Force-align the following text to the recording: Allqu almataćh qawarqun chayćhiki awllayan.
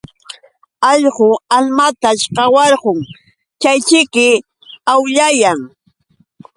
Allqu 0.91 1.27
almataćh 1.57 2.25
qawarqun 2.35 2.99
chayćhiki 3.61 4.27
awllayan. 4.91 5.59